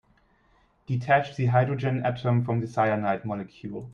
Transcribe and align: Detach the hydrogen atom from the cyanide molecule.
Detach 0.87 1.35
the 1.35 1.45
hydrogen 1.45 2.03
atom 2.03 2.43
from 2.43 2.59
the 2.59 2.65
cyanide 2.65 3.23
molecule. 3.23 3.87